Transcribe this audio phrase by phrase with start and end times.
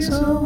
[0.00, 0.37] So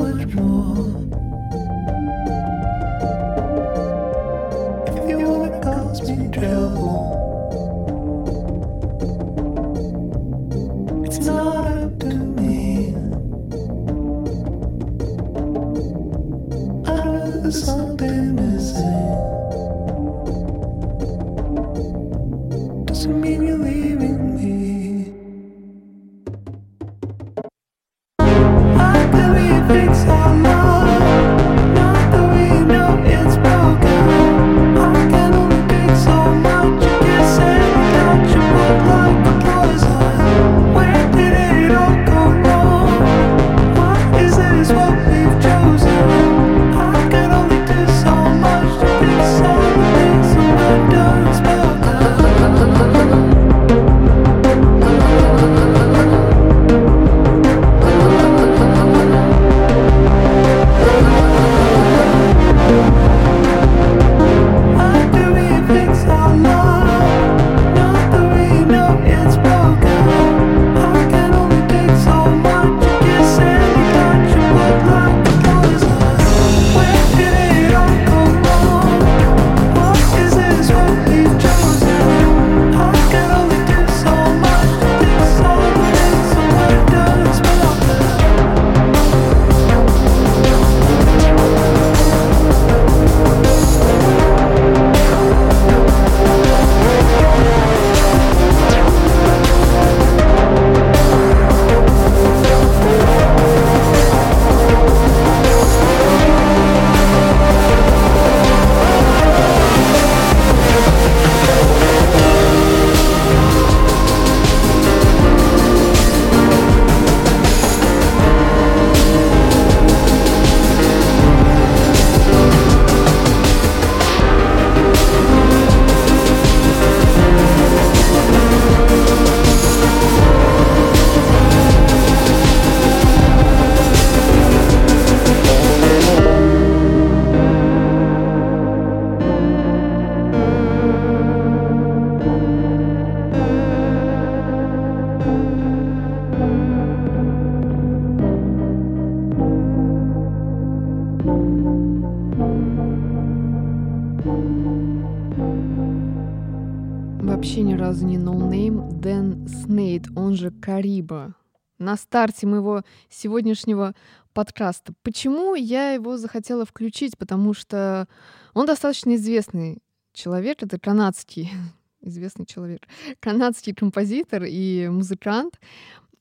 [157.22, 161.34] Вообще ни разу не ноунейм Дэн Снейт, он же Кариба.
[161.78, 163.96] На старте моего сегодняшнего
[164.32, 164.92] подкаста.
[165.02, 167.18] Почему я его захотела включить?
[167.18, 168.06] Потому что
[168.54, 169.78] он достаточно известный
[170.12, 171.50] человек, это канадский
[172.00, 172.86] известный человек,
[173.18, 175.58] канадский композитор и музыкант.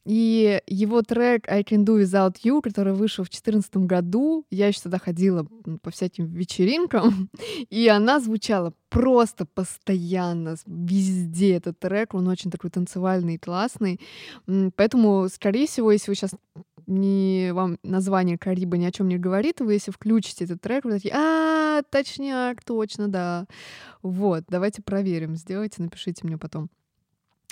[0.05, 4.81] И его трек I Can Do Without You, который вышел в 2014 году, я еще
[4.81, 5.45] тогда ходила
[5.81, 7.29] по всяким вечеринкам,
[7.69, 14.01] и она звучала просто постоянно, везде этот трек, он очень такой танцевальный и классный.
[14.75, 16.31] Поэтому, скорее всего, если вы сейчас
[16.87, 20.91] не вам название Кариба ни о чем не говорит, вы если включите этот трек, вы
[20.91, 23.45] такие, а, точняк, точно, да.
[24.01, 26.69] Вот, давайте проверим, сделайте, напишите мне потом.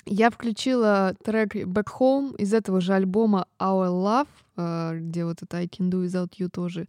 [0.06, 5.58] Я включила трек Back Home из этого же альбома Our Love, э, где вот это
[5.58, 6.86] I Can Do Without You тоже,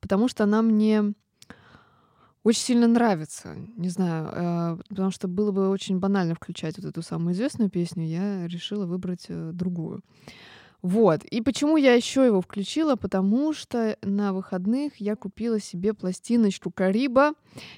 [0.00, 1.14] потому что она мне
[2.42, 3.56] очень сильно нравится.
[3.76, 8.04] Не знаю, э, потому что было бы очень банально включать вот эту самую известную песню,
[8.06, 10.02] я решила выбрать э, другую.
[10.80, 11.24] Вот.
[11.24, 12.94] И почему я еще его включила?
[12.94, 17.32] Потому что на выходных я купила себе пластиночку Кариба.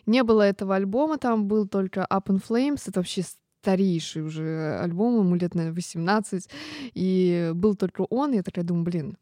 [0.04, 2.82] Не было этого альбома, там был только Up in Flames.
[2.86, 3.22] Это вообще
[3.60, 6.48] старейший уже альбом, ему лет, наверное, 18.
[6.94, 8.32] И был только он.
[8.32, 9.16] Я такая думаю, блин,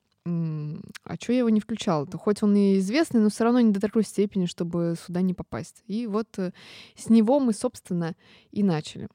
[1.04, 2.18] а что я его не включала-то?
[2.18, 5.82] Хоть он и известный, но все равно не до такой степени, чтобы сюда не попасть.
[5.86, 6.52] И вот э,
[6.96, 8.14] с него мы, собственно,
[8.50, 9.08] и начали.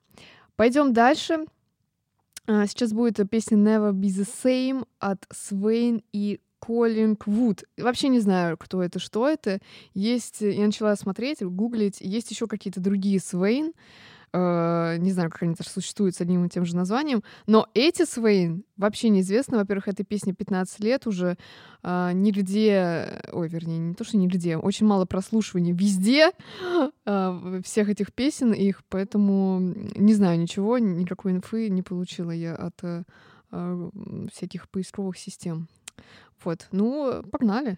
[0.55, 1.45] Пойдем дальше.
[2.47, 7.63] А, Сейчас будет песня Never Be the Same от Свейн и Коллингвуд.
[7.77, 9.59] Вообще не знаю, кто это, что это.
[9.93, 12.01] Есть, я начала смотреть, гуглить.
[12.01, 13.73] Есть еще какие-то другие Свейн.
[14.35, 17.23] Э, не знаю, как они тоже существуют с одним и тем же названием.
[17.45, 19.57] Но эти Свейн вообще неизвестно.
[19.57, 21.37] Во-первых, этой песне 15 лет уже
[21.83, 23.21] э, нигде...
[23.31, 24.57] Ой, вернее, не то, что нигде.
[24.57, 26.31] Очень мало прослушиваний везде
[27.05, 28.81] э, всех этих песен их.
[28.89, 29.59] Поэтому
[29.95, 33.03] не знаю ничего, никакой инфы не получила я от э,
[33.51, 33.89] э
[34.33, 35.67] всяких поисковых систем.
[36.43, 37.77] Вот, ну, погнали.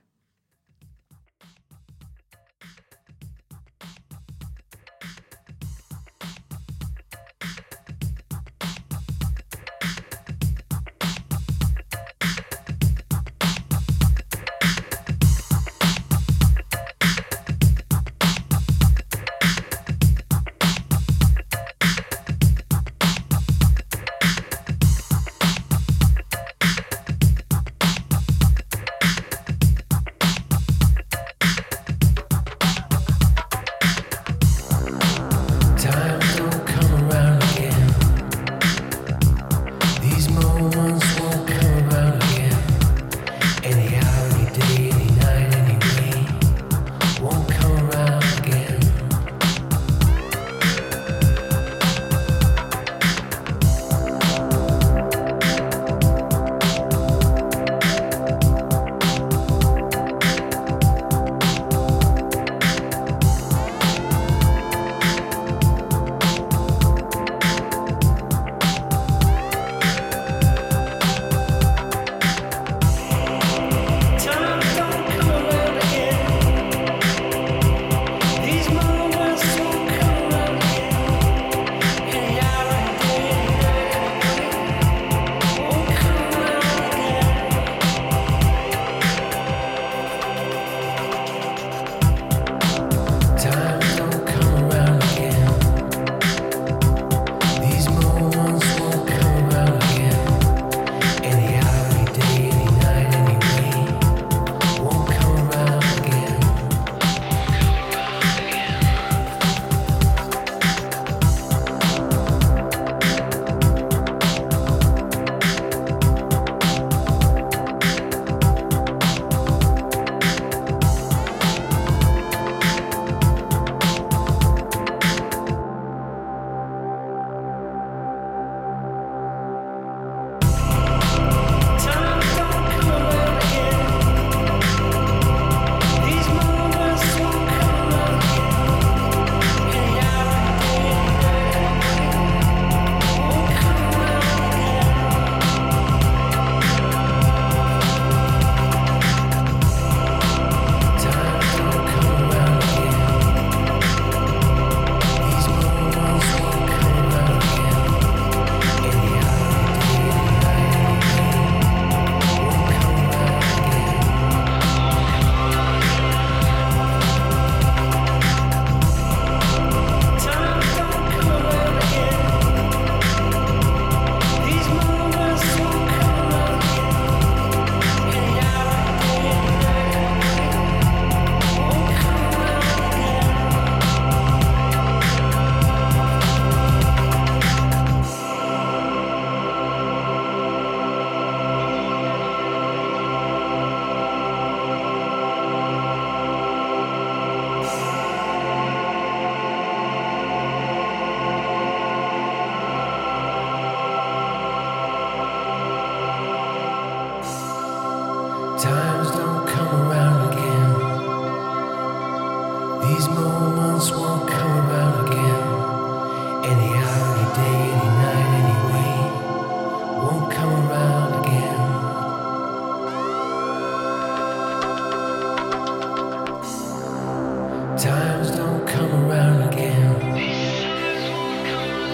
[227.85, 229.93] times don't come around again.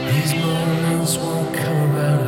[0.07, 2.20] These moments won't come around.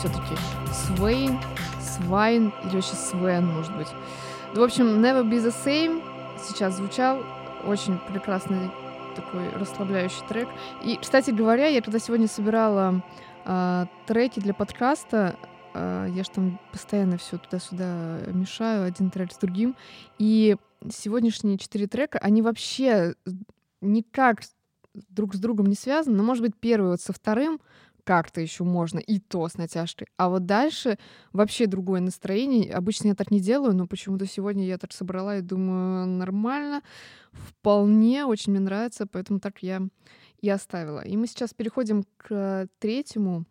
[0.00, 0.34] Все-таки
[0.72, 1.38] Свейн,
[1.78, 3.88] Свайн или вообще Свен, может быть.
[4.54, 6.02] В общем, Never Be The Same
[6.42, 7.22] сейчас звучал.
[7.66, 8.70] Очень прекрасный
[9.14, 10.48] такой расслабляющий трек.
[10.82, 13.04] И, кстати говоря, я когда сегодня собирала
[13.44, 15.36] э, треки для подкаста,
[15.74, 19.76] э, я же там постоянно все туда-сюда мешаю, один трек с другим.
[20.18, 20.56] И
[20.90, 23.16] сегодняшние четыре трека, они вообще
[23.82, 24.40] никак
[24.94, 27.60] друг с другом не связаны, но, может быть, первый вот со вторым
[28.00, 30.08] как-то еще можно, и то с натяжкой.
[30.16, 30.98] А вот дальше
[31.32, 32.72] вообще другое настроение.
[32.72, 36.82] Обычно я так не делаю, но почему-то сегодня я так собрала и думаю, нормально,
[37.32, 39.82] вполне, очень мне нравится, поэтому так я
[40.40, 41.00] и оставила.
[41.00, 43.44] И мы сейчас переходим к третьему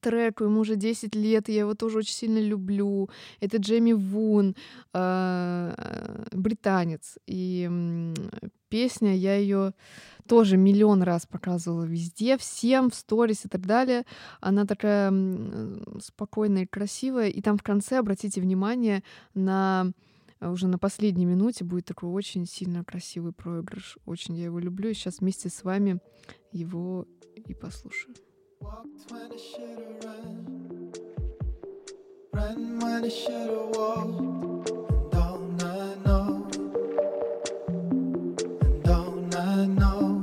[0.00, 3.08] треку, ему уже 10 лет, я его тоже очень сильно люблю.
[3.40, 4.56] Это Джейми Вун,
[4.92, 7.18] э, британец.
[7.26, 7.68] И
[8.68, 9.74] песня, я ее
[10.28, 14.04] тоже миллион раз показывала везде, всем, в сторис и так далее.
[14.40, 15.12] Она такая
[16.00, 17.28] спокойная и красивая.
[17.28, 19.02] И там в конце, обратите внимание,
[19.34, 19.92] на
[20.40, 23.98] уже на последней минуте будет такой очень сильно красивый проигрыш.
[24.06, 24.88] Очень я его люблю.
[24.88, 26.00] И сейчас вместе с вами
[26.52, 28.14] его и послушаю.
[28.62, 30.92] Walked when I should've run.
[32.32, 34.70] Ran when I should've walked.
[34.70, 36.48] And don't I know?
[37.68, 40.22] And don't I know?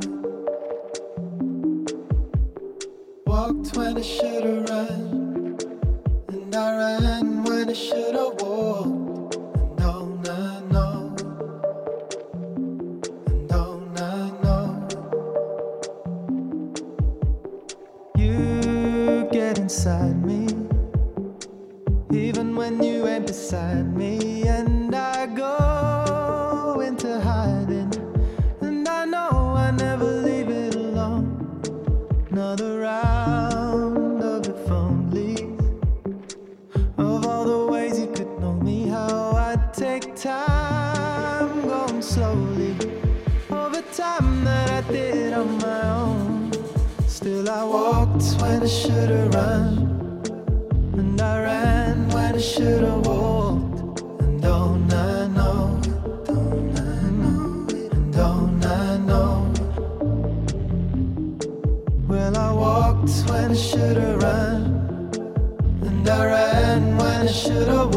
[3.25, 5.16] Walked when I should've run.
[40.17, 42.75] Time going slowly.
[43.51, 46.51] Over time that I did on my own.
[47.07, 50.41] Still I walked when I should've run
[50.93, 55.79] And I ran when I should've walked And don't I know,
[56.25, 59.51] don't I know, and don't I know
[62.07, 64.61] Well I walked when I should've run
[65.81, 67.96] And I ran when I should've walked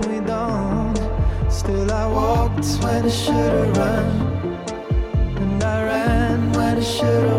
[0.00, 0.96] do we don't.
[1.50, 4.06] Still I walked when I should've run
[5.36, 7.35] And I ran when I should've walked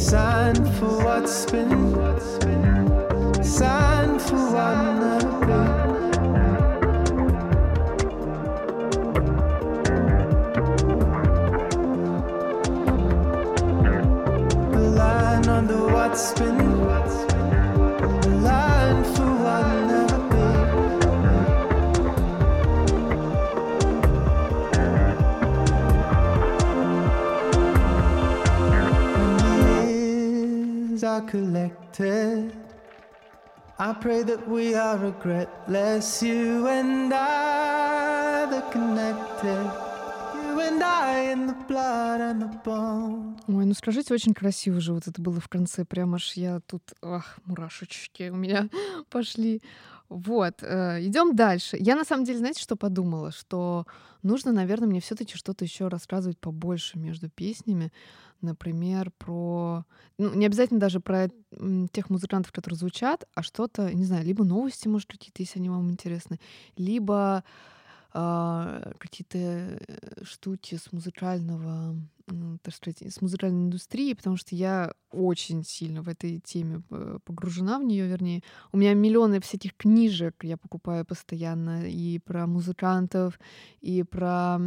[0.00, 1.94] Sign for what's been,
[3.44, 6.00] sign for what never been.
[14.72, 16.59] The line under what's been,
[31.30, 32.52] collected.
[33.78, 39.70] I pray that we are regretless, you and I, the connected.
[43.48, 45.84] Ой, ну скажите, очень красиво же вот это было в конце.
[45.84, 48.68] Прям аж я тут, ах, мурашечки у меня
[49.10, 49.62] пошли
[50.10, 51.76] Вот, э, идем дальше.
[51.78, 53.30] Я на самом деле, знаете, что подумала?
[53.30, 53.86] Что
[54.24, 57.92] нужно, наверное, мне все-таки что-то еще рассказывать побольше между песнями.
[58.42, 59.84] Например, про...
[60.18, 61.28] Ну, не обязательно даже про
[61.92, 65.90] тех музыкантов, которые звучат, а что-то, не знаю, либо новости, может, какие-то, если они вам
[65.90, 66.38] интересны,
[66.76, 67.44] либо
[68.12, 69.78] а, какие-то э,
[70.24, 71.96] штуки с музыкального,
[72.62, 77.78] так сказать, с музыкальной индустрии, потому что я очень сильно в этой теме п- погружена
[77.78, 78.42] в нее, вернее.
[78.72, 83.38] У меня миллионы всяких книжек я покупаю постоянно и про музыкантов,
[83.80, 84.58] и про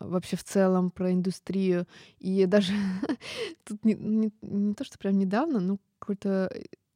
[0.00, 1.86] вообще в целом про индустрию.
[2.18, 2.72] И даже
[3.64, 6.50] тут не, не- не то, что прям недавно, ну какой-то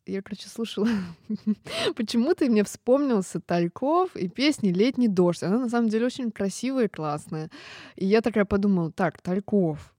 [0.06, 0.88] я, короче, слушала.
[1.96, 5.42] Почему-то мне вспомнился Тальков и песни «Летний дождь».
[5.42, 7.50] Она на самом деле очень красивая и классная.
[7.96, 9.94] И я такая подумала, так, Тальков,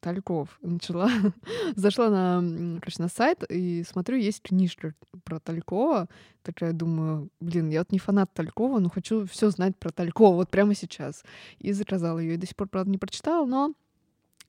[0.00, 0.58] Тальков.
[0.62, 1.10] Начала,
[1.76, 6.08] зашла на, короче, на сайт и смотрю, есть книжка про Талькова.
[6.42, 10.50] Такая думаю, блин, я вот не фанат Талькова, но хочу все знать про Талькова вот
[10.50, 11.24] прямо сейчас.
[11.58, 12.34] И заказала ее.
[12.34, 13.74] И до сих пор, правда, не прочитала, но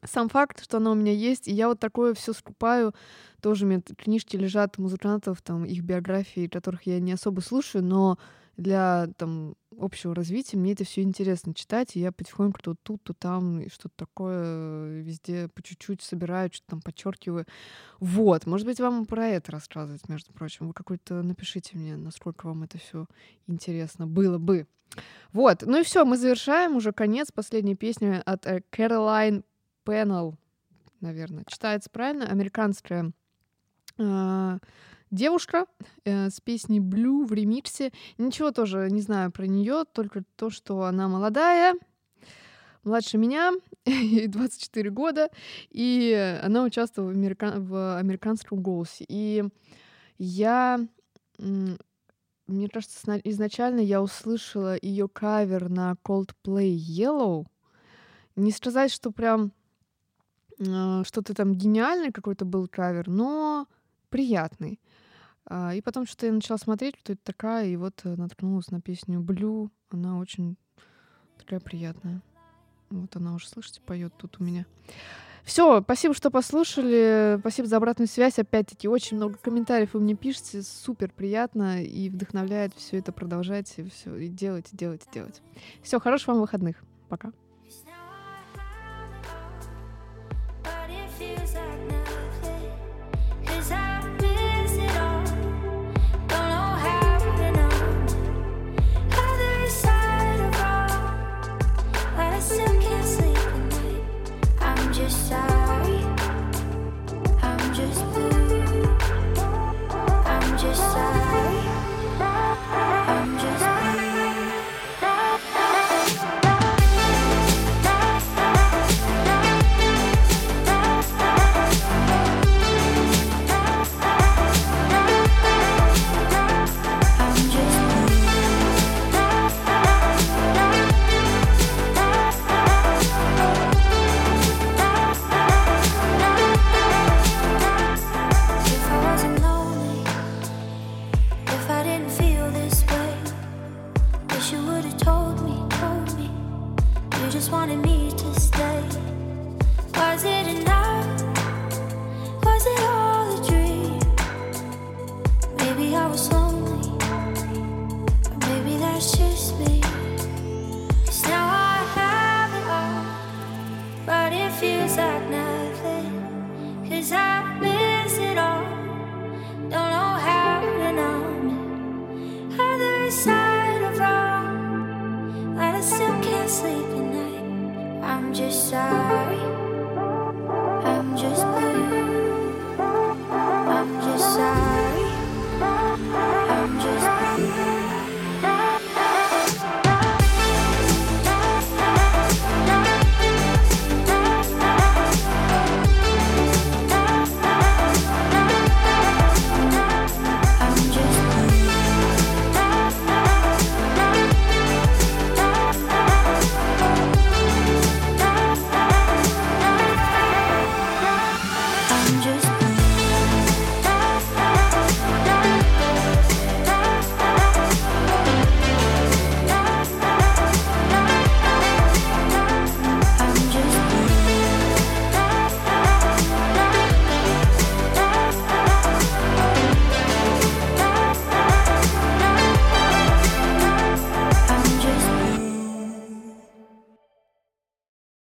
[0.04, 2.94] сам факт, что она у меня есть, и я вот такое все скупаю.
[3.42, 8.18] Тоже у меня книжки лежат музыкантов, там, их биографии, которых я не особо слушаю, но
[8.58, 13.14] для там общего развития мне это все интересно читать, и я потихоньку то тут, то
[13.14, 17.46] там, и что-то такое э, везде по чуть-чуть собираю, что-то там подчеркиваю.
[18.00, 20.68] Вот, может быть, вам про это рассказывать, между прочим.
[20.68, 23.08] Вы какой-то напишите мне, насколько вам это все
[23.48, 24.68] интересно было бы.
[25.32, 28.62] Вот, ну и все, мы завершаем уже конец последней песни от э,
[29.84, 30.36] Пеннелл,
[31.00, 33.12] наверное, читается правильно, американская
[33.98, 34.58] э,
[35.12, 35.66] девушка
[36.06, 37.92] э, с песней Blue в ремиксе.
[38.18, 41.76] Ничего тоже не знаю про нее, только то, что она молодая,
[42.84, 43.54] младше меня,
[43.86, 45.30] ей 24 года,
[45.70, 49.06] и она участвовала в, америка- в американском голосе.
[49.08, 49.44] И
[50.18, 50.80] я,
[51.38, 57.46] мне кажется, изначально я услышала ее кавер на Coldplay Yellow.
[58.36, 59.52] Не сказать, что прям
[60.62, 63.68] что-то там гениальный какой-то был кавер, но
[64.10, 64.80] приятный.
[65.46, 68.80] А, И потом что-то я начала смотреть, кто это такая, и вот э, наткнулась на
[68.80, 69.70] песню Blue.
[69.90, 70.58] Она очень
[71.38, 72.22] такая приятная.
[72.90, 74.66] Вот она уже, слышите, поет тут у меня.
[75.44, 77.38] Все, спасибо, что послушали.
[77.40, 78.38] Спасибо за обратную связь.
[78.38, 80.62] Опять-таки, очень много комментариев вы мне пишете.
[80.62, 85.42] Супер приятно и вдохновляет все это продолжать и все и делать, и делать, и делать.
[85.82, 86.84] Все, хороших вам выходных.
[87.10, 87.32] Пока.